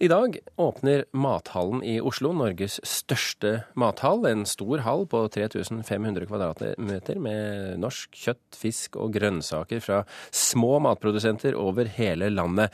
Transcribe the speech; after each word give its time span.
I 0.00 0.08
dag 0.08 0.38
åpner 0.56 1.04
Mathallen 1.12 1.82
i 1.84 1.98
Oslo, 2.00 2.30
Norges 2.32 2.78
største 2.88 3.50
mathall. 3.76 4.22
En 4.30 4.46
stor 4.48 4.80
hall 4.86 5.04
på 5.04 5.26
3500 5.28 6.24
kvadratmeter 6.24 7.20
med 7.20 7.76
norsk 7.82 8.16
kjøtt, 8.16 8.56
fisk 8.56 8.96
og 8.96 9.12
grønnsaker 9.18 9.84
fra 9.84 9.98
små 10.32 10.78
matprodusenter 10.86 11.52
over 11.52 11.90
hele 11.98 12.30
landet. 12.32 12.72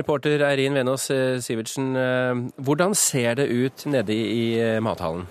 Reporter 0.00 0.46
Eirin 0.48 0.80
Venås 0.80 1.10
eh, 1.12 1.36
Sivertsen, 1.44 1.92
eh, 1.92 2.46
hvordan 2.56 2.96
ser 2.96 3.36
det 3.36 3.50
ut 3.52 3.84
nede 3.92 4.16
i 4.16 4.46
mathallen? 4.80 5.28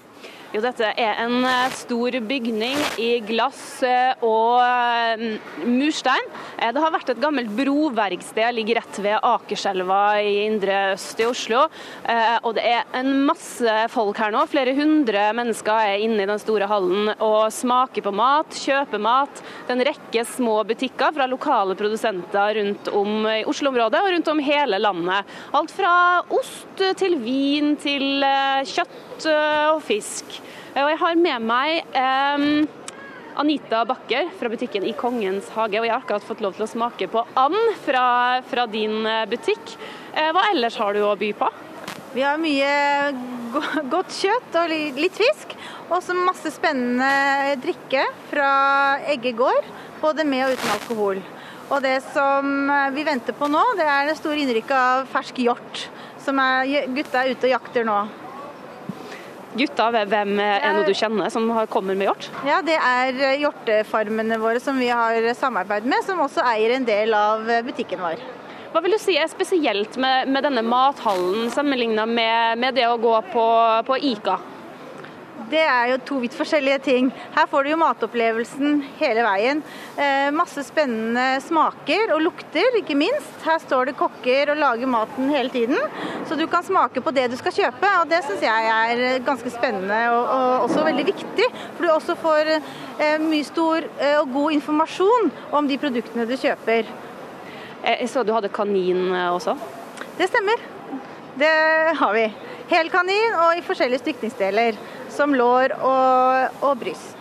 Jo, 0.56 0.62
dette 0.64 0.88
er 0.88 1.18
en 1.20 1.44
eh, 1.44 1.74
stor 1.76 2.16
bygning 2.30 2.78
i 3.04 3.18
glass 3.28 3.82
eh, 3.84 4.14
og 4.24 4.62
eh, 4.64 5.24
murstein. 5.68 6.30
Det 6.56 6.80
har 6.80 6.94
vært 6.94 7.12
et 7.12 7.20
gammelt 7.20 7.52
broverksted, 7.58 8.56
ligger 8.56 8.80
rett 8.80 9.00
ved 9.04 9.18
Akerselva 9.20 10.00
i 10.24 10.46
indre 10.46 10.78
øst 10.94 11.20
i 11.20 11.28
Oslo. 11.28 11.66
Og 12.46 12.56
det 12.56 12.64
er 12.70 12.86
en 12.96 13.10
masse 13.28 13.74
folk 13.92 14.18
her 14.21 14.32
nå. 14.32 14.46
Flere 14.50 14.71
hundre 14.78 15.26
mennesker 15.36 15.92
er 15.92 16.06
inne 16.06 16.24
i 16.24 16.29
den 16.29 16.39
store 16.39 16.70
hallen 16.71 17.12
og 17.18 17.51
smaker 17.54 18.06
på 18.06 18.15
mat, 18.15 18.56
kjøper 18.56 19.04
mat. 19.04 19.43
Det 19.65 19.74
er 19.74 19.76
en 19.76 19.86
rekke 19.90 20.26
små 20.32 20.56
butikker 20.70 21.14
fra 21.18 21.28
lokale 21.29 21.76
produsenter 21.78 22.62
rundt 22.62 22.92
om 22.96 23.28
i 23.34 23.43
Oslo-området 23.50 24.01
og 24.06 24.12
rundt 24.15 24.32
om 24.32 24.43
hele 24.48 24.79
landet. 24.82 25.36
Alt 25.60 25.76
fra 25.76 25.96
ost 26.40 26.87
til 27.01 27.20
vin 27.26 27.76
til 27.84 28.26
kjøtt 28.71 29.29
og 29.76 29.84
fisk. 29.86 30.45
Og 30.75 30.89
jeg 30.92 31.00
har 31.00 31.15
med 31.15 31.43
meg 31.47 31.93
um, 32.36 32.66
Anita 33.39 33.86
Bakker 33.88 34.28
fra 34.36 34.50
butikken 34.52 34.84
i 34.84 34.92
Kongens 34.98 35.48
hage, 35.56 35.80
og 35.80 35.86
jeg 35.88 35.94
har 35.94 36.02
akkurat 36.02 36.25
fått 36.28 36.42
lov 36.44 36.58
til 36.58 36.66
å 36.66 36.67
smake 36.67 37.08
på 37.11 37.22
and 37.39 37.78
fra, 37.86 38.08
fra 38.48 38.66
din 38.67 39.06
eh, 39.08 39.23
butikk. 39.31 39.75
Eh, 40.11 40.34
hva 40.36 40.50
ellers 40.52 40.75
har 40.80 40.95
du 40.95 41.00
å 41.08 41.14
by 41.20 41.30
på? 41.39 41.48
Vi 42.16 42.23
har 42.23 42.39
mye 42.39 42.73
godt 43.94 44.11
kjøtt 44.17 44.59
og 44.59 44.76
litt 45.00 45.16
fisk. 45.20 45.56
Og 45.88 46.02
så 46.03 46.16
masse 46.18 46.52
spennende 46.52 47.56
drikke 47.64 48.03
fra 48.31 48.52
Eggegård, 49.16 49.72
både 50.03 50.28
med 50.28 50.48
og 50.48 50.58
uten 50.58 50.76
alkohol. 50.76 51.23
Og 51.70 51.80
det 51.88 51.98
som 52.12 52.52
eh, 52.68 52.92
vi 53.00 53.08
venter 53.08 53.40
på 53.40 53.48
nå, 53.48 53.64
det 53.80 53.88
er 53.88 54.12
det 54.12 54.20
store 54.20 54.44
innrykket 54.44 54.76
av 54.76 55.08
fersk 55.16 55.40
hjort, 55.48 55.88
som 56.28 56.44
er, 56.44 56.92
gutta 57.00 57.23
er 57.23 57.31
ute 57.31 57.48
og 57.48 57.56
jakter 57.56 57.88
nå. 57.88 58.00
Gutta, 59.56 59.88
hvem 60.11 60.39
er 60.44 60.66
noe 60.75 60.84
du 60.84 60.92
kjenner 60.98 61.31
som 61.31 61.48
kommer 61.72 61.95
med 61.95 62.09
hjort? 62.09 62.28
Ja, 62.48 62.59
Det 62.66 62.75
er 62.75 63.20
eh, 63.23 63.38
hjortefarmene 63.39 64.39
våre 64.42 64.59
som 64.59 64.75
vi 64.80 64.89
har 64.92 65.30
samarbeid 65.39 65.88
med, 65.88 66.03
som 66.03 66.20
også 66.20 66.44
eier 66.44 66.75
en 66.75 66.88
del 66.88 67.16
av 67.16 67.47
eh, 67.50 67.64
butikken 67.64 68.03
vår. 68.03 68.20
Hva 68.73 68.81
vil 68.84 68.97
du 68.97 69.00
si 69.00 69.16
er 69.16 69.30
spesielt 69.31 69.95
med, 69.95 70.28
med 70.28 70.44
denne 70.44 70.59
mathallen 70.66 71.47
sammenlignet 71.53 72.12
med, 72.12 72.59
med, 72.59 72.75
det 72.75 72.89
å 72.89 73.00
gå 73.00 73.16
på, 73.31 73.45
på 73.88 74.00
Ica? 74.12 74.36
Det 75.50 75.61
er 75.61 75.89
jo 75.91 75.97
to 76.08 76.17
vidt 76.23 76.36
forskjellige 76.38 76.80
ting. 76.86 77.09
Her 77.36 77.47
får 77.52 77.66
du 77.66 77.72
jo 77.72 77.80
matopplevelsen 77.80 78.80
hele 79.00 79.23
veien. 79.25 79.61
Eh, 80.00 80.30
masse 80.33 80.64
spennende 80.66 81.41
smaker 81.44 82.14
og 82.16 82.23
lukter, 82.23 82.80
ikke 82.80 82.97
minst. 82.97 83.33
Her 83.45 83.59
står 83.61 83.91
det 83.91 83.97
kokker 84.00 84.53
og 84.53 84.61
lager 84.61 84.89
maten 84.89 85.30
hele 85.33 85.52
tiden. 85.53 85.78
Så 86.25 86.38
du 86.39 86.45
kan 86.52 86.66
smake 86.66 87.03
på 87.03 87.13
det 87.16 87.28
du 87.31 87.38
skal 87.39 87.53
kjøpe, 87.56 87.91
og 88.02 88.09
det 88.09 88.23
syns 88.25 88.45
jeg 88.45 88.72
er 88.78 89.23
ganske 89.25 89.52
spennende 89.53 90.02
og, 90.16 90.23
og, 90.23 90.69
også 90.69 90.86
veldig 90.88 91.08
viktig. 91.11 91.50
For 91.75 91.86
du 91.86 91.91
også 91.94 92.17
får 92.19 92.53
eh, 92.56 93.17
mye 93.22 93.45
stor 93.45 93.86
eh, 94.00 94.17
og 94.22 94.33
god 94.33 94.58
informasjon 94.58 95.31
om 95.59 95.69
de 95.69 95.80
produktene 95.81 96.28
du 96.30 96.38
kjøper. 96.39 96.89
Jeg 97.86 98.09
så 98.09 98.23
du 98.25 98.33
hadde 98.33 98.53
kanin 98.53 99.11
eh, 99.11 99.30
også? 99.36 99.53
Det 100.17 100.31
stemmer. 100.31 100.63
Det 101.38 101.56
har 102.00 102.13
vi. 102.16 102.28
Hel 102.66 102.88
kanin 102.89 103.36
og 103.44 103.59
i 103.59 103.66
forskjellige 103.66 104.02
stykningsdeler 104.02 104.78
som 105.16 105.36
lår 105.36 105.76
og, 105.80 106.62
og 106.66 106.78
bryst. 106.84 107.16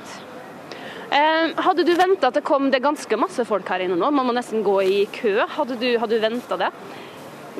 Eh, 1.14 1.53
hadde 1.62 1.84
du 1.87 1.93
venta 1.94 2.31
at 2.31 2.38
det 2.38 2.44
kom 2.47 2.71
det 2.72 2.82
ganske 2.82 3.19
masse 3.21 3.44
folk 3.47 3.69
her 3.71 3.84
inne 3.84 3.99
nå? 4.00 4.10
Man 4.10 4.27
må 4.27 4.34
nesten 4.34 4.65
gå 4.66 4.81
i 4.82 5.00
kø. 5.15 5.37
Hadde 5.56 5.78
du, 5.78 5.93
hadde 6.03 6.19
du 6.19 6.25
venta 6.25 6.59
det? 6.59 6.71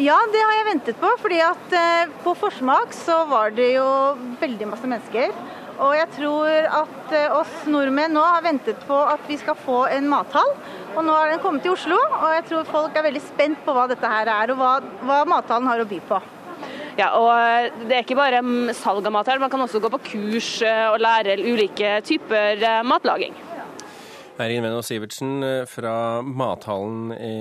Ja, 0.03 0.17
det 0.27 0.41
har 0.43 0.56
jeg 0.56 0.71
ventet 0.73 0.97
på. 0.99 1.11
fordi 1.23 1.39
at 1.44 1.77
eh, 1.78 2.15
på 2.25 2.34
forsmak 2.34 2.97
så 2.97 3.23
var 3.31 3.55
det 3.55 3.77
jo 3.77 3.87
veldig 4.41 4.73
masse 4.73 4.91
mennesker. 4.91 5.31
Og 5.75 5.94
jeg 5.94 6.11
tror 6.17 6.67
at 6.81 7.15
eh, 7.15 7.34
oss 7.34 7.55
nordmenn 7.71 8.15
nå 8.15 8.23
har 8.27 8.43
ventet 8.43 8.83
på 8.89 8.99
at 8.99 9.23
vi 9.31 9.39
skal 9.39 9.59
få 9.59 9.84
en 9.94 10.11
mathall. 10.11 10.50
Og 10.97 11.03
nå 11.06 11.15
har 11.15 11.31
den 11.31 11.43
kommet 11.43 11.62
til 11.62 11.75
Oslo, 11.75 11.99
og 11.99 12.34
jeg 12.34 12.47
tror 12.50 12.69
folk 12.71 12.99
er 12.99 13.06
veldig 13.06 13.23
spent 13.23 13.62
på 13.67 13.75
hva 13.75 13.87
dette 13.91 14.11
her 14.11 14.31
er, 14.31 14.53
og 14.55 14.61
hva, 14.61 14.75
hva 15.03 15.25
mathallen 15.27 15.67
har 15.71 15.83
å 15.83 15.89
by 15.91 15.99
på. 16.11 16.21
Ja, 16.94 17.10
og 17.19 17.31
eh, 17.32 17.72
Det 17.88 17.97
er 17.97 18.05
ikke 18.05 18.19
bare 18.19 18.43
salg 18.77 19.06
av 19.06 19.15
mat 19.15 19.31
her, 19.31 19.43
man 19.43 19.50
kan 19.53 19.62
også 19.65 19.82
gå 19.82 19.91
på 19.97 20.03
kurs 20.12 20.50
eh, 20.62 20.87
og 20.93 21.00
lære 21.03 21.41
ulike 21.43 21.99
typer 22.06 22.62
eh, 22.62 22.84
matlaging. 22.87 23.34
Eirin 24.34 24.65
Venno 24.66 24.81
Sivertsen 24.82 25.44
fra 25.71 26.19
Mathallen 26.27 27.12
i 27.15 27.37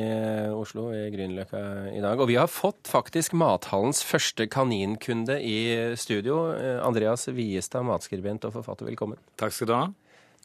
Oslo 0.53 0.91
i 0.93 1.07
Grünerløkka 1.09 1.61
i 1.89 2.03
dag. 2.03 2.21
Og 2.21 2.29
vi 2.29 2.37
har 2.37 2.51
fått 2.53 2.85
faktisk 2.85 3.33
Mathallens 3.33 4.03
første 4.05 4.45
kaninkunde 4.45 5.39
i 5.41 5.57
studio. 5.97 6.43
Andreas 6.85 7.25
Viestad, 7.33 7.89
matskribent 7.89 8.45
og 8.45 8.53
forfatter, 8.59 8.91
velkommen. 8.91 9.17
Takk 9.41 9.57
skal 9.57 9.71
du 9.71 9.73
ha. 9.79 9.83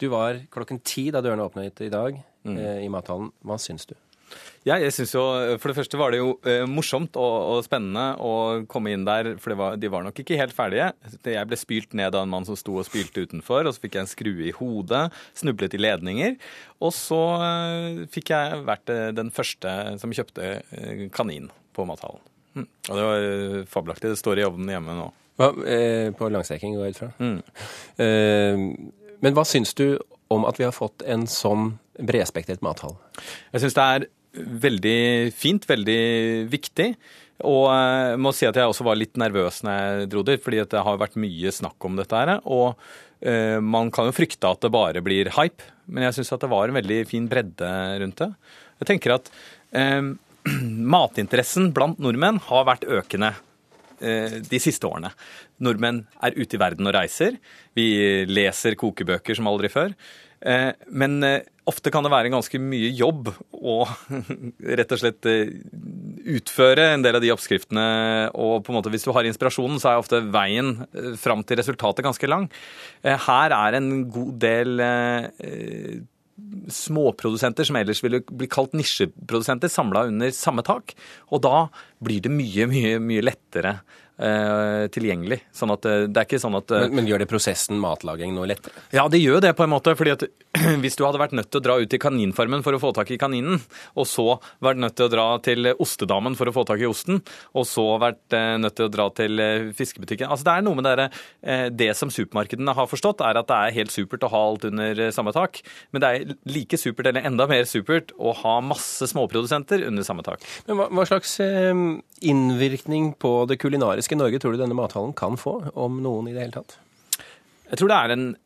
Du 0.00 0.08
var 0.08 0.40
klokken 0.48 0.80
ti 0.80 1.10
da 1.12 1.20
dørene 1.20 1.44
åpnet 1.44 1.84
i 1.84 1.92
dag 1.92 2.16
mm. 2.16 2.58
i 2.80 2.88
Mathallen. 2.96 3.28
Hva 3.44 3.60
syns 3.60 3.84
du? 3.84 3.98
Ja, 4.66 4.76
jeg 4.82 4.92
synes 4.92 5.12
jo, 5.14 5.22
For 5.62 5.70
det 5.70 5.78
første 5.78 5.98
var 6.00 6.12
det 6.12 6.20
jo 6.20 6.32
eh, 6.48 6.64
morsomt 6.68 7.16
og, 7.16 7.36
og, 7.52 7.60
spennende 7.64 8.18
å 8.20 8.32
komme 8.70 8.92
inn 8.92 9.06
der, 9.06 9.34
for 9.40 9.54
var, 9.58 9.78
de 9.80 9.90
var 9.92 10.04
nok 10.04 10.18
ikke 10.20 10.38
helt 10.40 10.54
ferdige. 10.56 10.90
Jeg 11.24 11.48
ble 11.48 11.58
spylt 11.58 11.94
ned 11.96 12.16
av 12.16 12.26
en 12.26 12.32
mann 12.32 12.46
som 12.48 12.58
sto 12.58 12.76
og 12.80 12.88
spylte 12.88 13.24
utenfor, 13.24 13.68
og 13.68 13.74
så 13.74 13.84
fikk 13.84 13.96
jeg 13.96 14.04
en 14.04 14.10
skrue 14.10 14.48
i 14.50 14.54
hodet, 14.58 15.06
snublet 15.38 15.76
i 15.78 15.80
ledninger. 15.80 16.36
Og 16.84 16.92
så 16.96 17.20
eh, 17.46 18.02
fikk 18.12 18.34
jeg 18.34 18.60
vært 18.68 18.92
eh, 18.92 19.06
den 19.16 19.32
første 19.34 19.74
som 20.02 20.12
kjøpte 20.14 20.50
eh, 20.58 21.06
kanin 21.14 21.48
på 21.76 21.88
mathallen. 21.88 22.22
Mm. 22.58 22.68
Og 22.68 22.92
det 22.92 23.08
var 23.08 23.24
eh, 23.30 23.64
fabelaktig. 23.70 24.12
Det 24.12 24.20
står 24.20 24.42
i 24.42 24.46
ovnen 24.48 24.74
hjemme 24.74 25.00
nå. 25.00 25.08
Hva, 25.38 25.52
eh, 25.70 26.10
på 26.18 26.28
langsteking, 26.34 26.76
går 26.76 26.88
jeg 26.88 26.96
ut 26.96 27.02
fra. 27.04 27.12
Mm. 27.22 28.86
men 29.22 29.34
hva 29.34 29.44
syns 29.46 29.72
du 29.78 29.96
om 30.34 30.44
at 30.46 30.58
vi 30.58 30.66
har 30.66 30.74
fått 30.74 31.02
en 31.06 31.24
sånn 31.30 31.76
bredspektret 31.98 32.62
mathall? 32.62 32.98
Jeg 33.54 33.64
syns 33.64 33.78
det 33.78 33.86
er 33.94 34.08
veldig 34.34 35.32
fint, 35.36 35.64
veldig 35.68 36.02
viktig. 36.52 36.92
Og 37.46 37.66
jeg 37.70 38.18
må 38.18 38.32
si 38.34 38.48
at 38.48 38.56
jeg 38.58 38.66
også 38.66 38.86
var 38.86 38.98
litt 38.98 39.18
nervøs 39.20 39.60
når 39.62 39.76
jeg 39.78 40.08
dro 40.12 40.24
dit, 40.26 40.42
fordi 40.42 40.62
det 40.72 40.84
har 40.84 41.00
vært 41.00 41.18
mye 41.22 41.52
snakk 41.54 41.86
om 41.86 41.98
dette 41.98 42.22
her. 42.22 42.34
Og 42.44 42.72
uh, 42.74 43.58
man 43.62 43.92
kan 43.94 44.08
jo 44.08 44.16
frykte 44.16 44.50
at 44.50 44.64
det 44.64 44.72
bare 44.74 45.04
blir 45.04 45.30
hype, 45.36 45.68
men 45.86 46.08
jeg 46.08 46.18
syns 46.18 46.34
at 46.34 46.44
det 46.44 46.52
var 46.52 46.68
en 46.68 46.78
veldig 46.78 47.02
fin 47.08 47.28
bredde 47.30 47.74
rundt 48.02 48.24
det. 48.24 48.32
Jeg 48.82 48.90
tenker 48.92 49.18
at 49.18 49.30
uh, 49.78 50.14
matinteressen 50.96 51.70
blant 51.76 52.00
nordmenn 52.02 52.42
har 52.48 52.66
vært 52.70 52.88
økende 52.88 53.34
de 53.98 54.58
siste 54.62 54.86
årene. 54.86 55.08
Nordmenn 55.66 55.96
er 56.22 56.36
ute 56.36 56.54
i 56.54 56.58
verden 56.62 56.86
og 56.86 56.92
reiser. 56.94 57.34
Vi 57.74 57.88
leser 58.30 58.76
kokebøker 58.78 59.34
som 59.34 59.48
aldri 59.50 59.66
før. 59.72 59.90
Men 60.41 61.16
ofte 61.69 61.93
kan 61.93 62.04
det 62.04 62.12
være 62.12 62.32
ganske 62.32 62.60
mye 62.62 62.91
jobb 62.97 63.31
å 63.53 63.78
rett 64.78 64.94
og 64.94 65.00
slett 65.00 65.28
eh, 65.28 65.53
utføre 66.38 66.93
en 66.94 67.04
del 67.04 67.19
av 67.19 67.25
de 67.25 67.32
oppskriftene. 67.34 67.87
Og 68.34 68.62
på 68.65 68.72
en 68.72 68.78
måte 68.78 68.93
hvis 68.93 69.06
du 69.06 69.12
har 69.16 69.28
inspirasjonen, 69.28 69.81
så 69.82 69.93
er 69.93 70.03
ofte 70.03 70.22
veien 70.34 70.76
eh, 70.88 71.15
fram 71.21 71.44
til 71.47 71.60
resultatet 71.60 72.06
ganske 72.06 72.31
lang. 72.31 72.49
Eh, 73.03 73.19
her 73.28 73.56
er 73.56 73.78
en 73.78 73.91
god 74.12 74.38
del 74.44 74.87
småprodusenter 76.70 77.66
som 77.66 77.76
ellers 77.81 78.00
ville 78.05 78.20
bli 78.22 78.47
kalt 78.50 78.76
nisjeprodusenter, 78.78 79.70
samla 79.72 80.06
under 80.12 80.31
samme 80.34 80.62
tak. 80.66 80.94
Og 81.34 81.43
da 81.44 81.66
blir 82.05 82.22
det 82.25 82.31
mye, 82.32 82.69
mye, 82.70 83.00
mye 83.03 83.25
lettere 83.26 83.81
Eh, 83.81 84.07
tilgjengelig. 84.19 85.38
Sånn 85.55 85.73
at 85.75 85.87
eh, 85.87 86.06
det 86.11 86.20
er 86.20 86.26
ikke 86.26 86.41
sånn 86.43 86.59
at 86.59 86.73
eh, 86.75 86.87
men, 86.88 86.99
men, 86.99 87.09
gjør 87.11 87.23
det 87.23 87.29
prosessen 87.31 87.79
matlaging 87.79 88.35
noe 88.35 88.49
lettere? 88.50 88.82
Ja, 88.94 89.06
det 89.11 89.20
gjør 89.20 89.43
det 89.44 89.53
på 89.59 89.62
en 89.65 89.73
måte. 89.73 89.94
fordi 89.99 90.15
at 90.17 90.25
hvis 90.82 90.99
du 90.99 91.05
hadde 91.06 91.20
vært 91.23 91.37
nødt 91.38 91.50
til 91.53 91.61
å 91.61 91.65
dra 91.65 91.76
ut 91.79 91.91
til 91.93 92.03
kaninfarmen 92.03 92.65
for 92.67 92.75
å 92.75 92.81
få 92.82 92.91
tak 92.97 93.12
i 93.15 93.20
kaninen, 93.20 93.61
og 93.94 94.09
så 94.11 94.26
vært 94.65 94.82
nødt 94.82 94.97
til 94.99 95.06
å 95.06 95.12
dra 95.12 95.26
til 95.44 95.70
ostedamen 95.75 96.38
for 96.38 96.50
å 96.50 96.55
få 96.56 96.65
tak 96.69 96.82
i 96.82 96.88
osten, 96.88 97.23
og 97.55 97.69
så 97.69 97.87
vært 98.03 98.35
nødt 98.59 98.76
til 98.79 98.88
å 98.88 98.93
dra 98.93 99.09
til 99.15 99.41
fiskebutikken 99.76 100.29
Altså 100.29 100.47
det 100.47 100.55
er 100.59 100.65
noe 100.65 100.79
med 100.79 100.87
det 100.87 101.06
Det 101.79 101.88
som 101.97 102.11
supermarkedene 102.12 102.75
har 102.76 102.88
forstått, 102.91 103.23
er 103.25 103.38
at 103.41 103.49
det 103.49 103.59
er 103.59 103.76
helt 103.79 103.94
supert 103.94 104.25
å 104.26 104.31
ha 104.32 104.41
alt 104.50 104.67
under 104.69 105.03
samme 105.15 105.32
tak. 105.37 105.61
Men 105.93 106.03
det 106.03 106.11
er 106.11 106.35
like 106.49 106.79
supert, 106.81 107.09
eller 107.11 107.26
enda 107.29 107.47
mer 107.50 107.69
supert, 107.69 108.12
å 108.19 108.35
ha 108.43 108.59
masse 108.65 109.09
småprodusenter 109.11 109.87
under 109.88 110.06
samme 110.06 110.25
tak. 110.26 110.44
Men 110.69 110.81
hva, 110.81 110.88
hva 110.93 111.06
slags 111.09 111.38
innvirkning 111.38 113.12
på 113.23 113.32
det 113.50 113.59
kulinariske 113.62 114.07
fantastiske 114.08 114.19
Norge 114.19 114.40
tror 114.40 114.52
du 114.52 114.58
denne 114.62 114.76
mathallen 114.76 115.14
kan 115.14 115.37
få, 115.37 115.72
om 115.75 116.00
noen 116.02 116.28
i 116.28 116.34
det 116.34 116.46
hele 116.46 116.62
tatt? 116.62 116.78
Jeg 117.69 117.78
tror 117.78 117.88
det 117.88 117.96
er 117.96 118.10
en, 118.14 118.37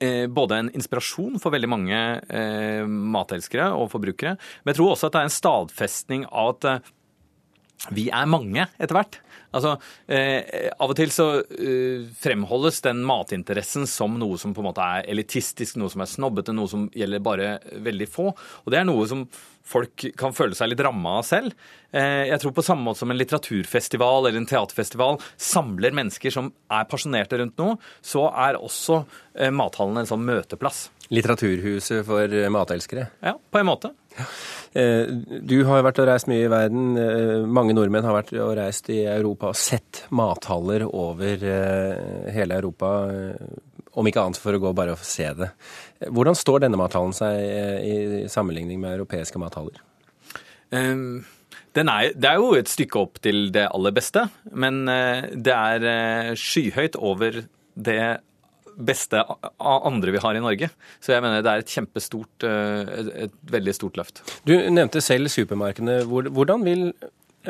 eh, 0.00 0.26
både 0.26 0.58
en 0.58 0.70
inspirasjon 0.72 1.38
for 1.38 1.52
veldig 1.52 1.68
mange 1.68 2.20
eh, 2.28 2.86
matelskere 2.86 3.72
og 3.76 3.90
forbrukere, 3.92 4.36
men 4.64 4.72
jeg 4.72 4.78
tror 4.78 4.94
også 4.94 5.06
at 5.08 5.12
det 5.12 5.20
er 5.20 5.28
en 5.28 5.40
stadfestning 5.40 6.26
av 6.30 6.56
at 6.56 6.82
vi 7.88 8.10
er 8.12 8.28
mange 8.28 8.66
etter 8.76 8.96
hvert. 8.96 9.20
Altså, 9.56 9.72
eh, 10.06 10.68
Av 10.78 10.92
og 10.92 10.96
til 10.98 11.10
så 11.10 11.26
eh, 11.40 12.04
fremholdes 12.22 12.82
den 12.84 13.00
matinteressen 13.06 13.86
som 13.90 14.18
noe 14.20 14.38
som 14.38 14.52
på 14.54 14.62
en 14.62 14.68
måte 14.68 14.84
er 14.84 15.08
elitistisk, 15.10 15.78
noe 15.80 15.90
som 15.90 16.04
er 16.04 16.10
snobbete, 16.10 16.54
noe 16.54 16.70
som 16.70 16.86
gjelder 16.94 17.24
bare 17.24 17.48
veldig 17.82 18.06
få. 18.10 18.28
Og 18.30 18.70
det 18.70 18.80
er 18.80 18.86
noe 18.86 19.08
som 19.10 19.24
folk 19.70 20.06
kan 20.18 20.34
føle 20.34 20.56
seg 20.58 20.70
litt 20.70 20.82
ramma 20.84 21.16
av 21.18 21.26
selv. 21.26 21.56
Eh, 21.90 22.28
jeg 22.30 22.42
tror 22.42 22.54
på 22.54 22.66
samme 22.66 22.86
måte 22.86 23.02
som 23.02 23.10
en 23.10 23.18
litteraturfestival 23.18 24.28
eller 24.28 24.38
en 24.42 24.50
teaterfestival 24.50 25.18
samler 25.40 25.96
mennesker 25.98 26.34
som 26.34 26.52
er 26.70 26.86
pasjonerte 26.90 27.40
rundt 27.40 27.58
noe, 27.58 27.78
så 28.02 28.28
er 28.30 28.60
også 28.60 29.02
eh, 29.34 29.50
mathallen 29.50 30.02
en 30.02 30.10
sånn 30.10 30.26
møteplass. 30.28 30.88
Litteraturhuset 31.10 32.04
for 32.06 32.38
matelskere? 32.54 33.08
Ja, 33.24 33.34
på 33.34 33.58
en 33.58 33.66
måte. 33.66 33.90
Eh, 34.70 35.08
du 35.42 35.56
har 35.66 35.82
vært 35.82 35.98
og 36.02 36.08
reist 36.10 36.28
mye 36.30 36.44
i 36.44 36.50
verden. 36.50 36.92
Mange 37.50 37.74
nordmenn 37.74 38.06
har 38.06 38.14
vært 38.14 38.32
og 38.38 38.52
reist 38.58 38.90
i 38.92 39.00
Europa 39.02 39.50
og 39.50 39.58
sett 39.58 40.04
mathaller 40.14 40.84
over 40.86 41.42
hele 42.30 42.60
Europa. 42.60 42.92
Om 43.98 44.06
ikke 44.06 44.22
annet 44.22 44.38
for 44.38 44.54
å 44.54 44.62
gå 44.62 44.70
bare 44.76 44.94
og 44.94 45.02
se 45.02 45.26
det. 45.34 45.50
Hvordan 46.06 46.38
står 46.38 46.62
denne 46.66 46.78
mathallen 46.78 47.16
seg 47.16 47.42
i 47.42 48.24
sammenligning 48.30 48.78
med 48.82 49.00
europeiske 49.00 49.42
mathaller? 49.42 49.82
Um 50.70 51.26
er, 51.70 52.12
det 52.18 52.26
er 52.26 52.38
jo 52.42 52.54
et 52.58 52.66
stykke 52.66 52.98
opp 52.98 53.20
til 53.22 53.52
det 53.54 53.68
aller 53.70 53.92
beste, 53.94 54.24
men 54.50 54.80
det 54.86 55.54
er 55.54 56.34
skyhøyt 56.34 56.96
over 56.98 57.44
det 57.78 58.02
beste 58.86 59.22
andre 59.60 60.14
vi 60.14 60.22
har 60.22 60.36
i 60.36 60.42
Norge. 60.42 60.70
Så 61.02 61.14
jeg 61.14 61.24
mener 61.24 61.44
det 61.44 61.52
er 61.52 61.64
et 61.64 61.74
kjempestort, 61.74 62.46
et, 62.46 63.10
et 63.26 63.36
veldig 63.52 63.74
stort 63.76 64.00
løft. 64.00 64.22
Du 64.48 64.54
nevnte 64.56 65.02
selv 65.04 65.30
supermarkedene. 65.32 66.02
Hvordan 66.06 66.64
vil 66.66 66.88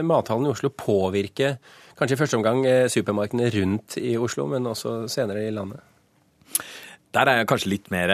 mathallen 0.07 0.49
i 0.49 0.53
Oslo 0.55 0.71
påvirke 0.75 1.57
kanskje 1.99 2.17
i 2.17 2.21
første 2.21 2.39
omgang 2.39 2.63
supermarkedene 2.91 3.51
rundt 3.57 3.99
i 4.01 4.15
Oslo, 4.21 4.47
men 4.51 4.69
også 4.71 5.03
senere 5.13 5.47
i 5.47 5.55
landet? 5.55 5.83
Der 7.11 7.27
er 7.27 7.41
jeg 7.41 7.49
kanskje 7.51 7.73
litt 7.73 7.89
mer 7.91 8.13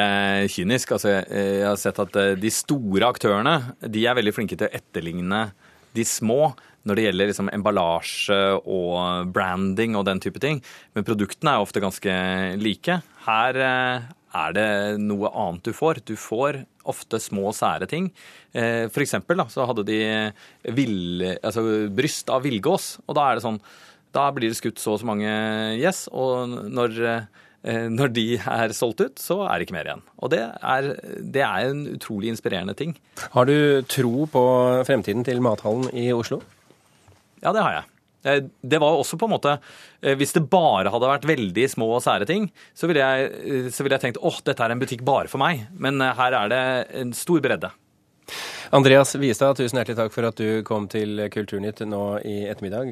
kynisk. 0.48 0.94
Altså, 0.96 1.18
jeg 1.20 1.66
har 1.66 1.76
sett 1.80 1.98
at 2.00 2.16
de 2.40 2.52
store 2.52 3.10
aktørene 3.12 3.58
de 3.92 4.06
er 4.08 4.16
veldig 4.16 4.32
flinke 4.32 4.56
til 4.56 4.70
å 4.70 4.76
etterligne 4.78 5.42
de 5.96 6.04
små 6.08 6.54
når 6.86 6.98
det 6.98 7.06
gjelder 7.08 7.30
liksom 7.32 7.50
emballasje 7.52 8.40
og 8.62 9.32
branding 9.34 9.98
og 9.98 10.06
den 10.08 10.22
type 10.22 10.40
ting. 10.42 10.62
Men 10.94 11.06
produktene 11.06 11.56
er 11.56 11.64
ofte 11.66 11.82
ganske 11.82 12.14
like. 12.60 13.00
Her 13.26 13.60
eh, 13.66 14.06
er 14.36 14.56
det 14.56 14.70
noe 15.02 15.30
annet 15.32 15.66
du 15.66 15.74
får. 15.76 16.02
Du 16.06 16.14
får 16.20 16.62
ofte 16.86 17.20
små, 17.22 17.50
sære 17.56 17.88
ting. 17.90 18.10
Eh, 18.54 18.86
for 18.92 19.04
eksempel 19.04 19.40
da, 19.40 19.48
så 19.52 19.66
hadde 19.68 19.86
de 19.88 20.00
vill, 20.76 21.24
altså, 21.40 21.64
bryst 21.94 22.30
av 22.32 22.46
villgås, 22.46 22.96
og 23.06 23.18
da 23.18 23.30
er 23.30 23.38
det 23.38 23.46
sånn 23.46 23.60
Da 24.16 24.30
blir 24.32 24.48
det 24.48 24.56
skutt 24.56 24.78
så 24.80 24.94
og 24.94 25.02
så 25.02 25.08
mange 25.08 25.28
gjess, 25.76 26.06
og 26.08 26.54
når 26.72 26.94
eh, 27.02 27.88
når 27.90 28.12
de 28.14 28.26
er 28.38 28.72
solgt 28.72 29.02
ut, 29.02 29.18
så 29.18 29.40
er 29.44 29.58
det 29.58 29.66
ikke 29.66 29.74
mer 29.76 29.88
igjen. 29.90 30.04
Og 30.22 30.30
det 30.32 30.38
er, 30.46 30.92
det 31.18 31.42
er, 31.42 31.66
en 31.66 31.82
utrolig 31.96 32.30
inspirerende 32.30 32.76
ting. 32.78 32.94
Har 33.34 33.48
du 33.50 33.82
tro 33.90 34.28
på 34.30 34.44
fremtiden 34.86 35.26
til 35.26 35.42
mathallen 35.44 35.90
i 35.90 36.12
Oslo? 36.14 36.40
Ja, 37.42 37.52
det 37.52 37.62
har 37.62 37.78
jeg. 37.80 37.86
Eh, 38.26 38.42
det 38.62 38.80
var 38.82 38.94
jo 38.94 39.02
også 39.04 39.18
på 39.20 39.28
en 39.28 39.34
måte 39.36 39.56
eh, 40.02 40.16
Hvis 40.18 40.34
det 40.34 40.46
bare 40.50 40.90
hadde 40.92 41.10
vært 41.10 41.28
veldig 41.28 41.66
små 41.70 41.90
og 41.96 42.04
sære 42.04 42.28
ting, 42.28 42.48
så 42.74 42.90
ville 42.90 43.02
jeg, 43.02 43.32
eh, 43.46 43.72
så 43.72 43.84
ville 43.84 43.98
jeg 43.98 44.08
tenkt 44.08 44.22
åh, 44.22 44.40
dette 44.46 44.64
er 44.64 44.74
en 44.74 44.82
butikk 44.82 45.04
bare 45.06 45.30
for 45.30 45.42
meg. 45.42 45.66
Men 45.72 46.02
her 46.02 46.40
er 46.42 46.52
det 46.52 46.62
en 47.02 47.14
stor 47.16 47.42
bredde. 47.44 47.70
Andreas 48.74 49.14
Vistad, 49.14 49.54
tusen 49.54 49.78
hjertelig 49.78 49.98
takk 50.00 50.14
for 50.14 50.26
at 50.26 50.40
du 50.40 50.64
kom 50.66 50.88
til 50.90 51.20
Kulturnytt 51.30 51.84
nå 51.86 52.02
i 52.26 52.40
ettermiddag. 52.50 52.90